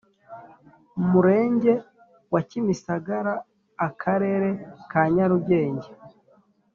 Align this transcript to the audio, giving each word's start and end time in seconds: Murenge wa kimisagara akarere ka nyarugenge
Murenge 1.09 1.73
wa 2.33 2.41
kimisagara 2.49 3.33
akarere 3.87 4.49
ka 4.89 5.01
nyarugenge 5.13 5.89